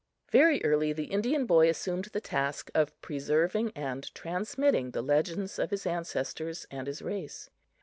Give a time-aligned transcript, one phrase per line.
[0.31, 5.69] Very early, the Indian boy assumed the task of preserving and transmitting the legends of
[5.69, 7.51] his ancestors and his race.